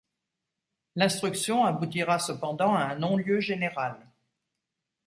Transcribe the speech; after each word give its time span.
L’instruction 0.95 1.63
aboutira 1.63 2.17
cependant 2.17 2.73
à 2.73 2.79
un 2.85 2.95
non-lieu 2.95 3.39
général. 3.39 4.03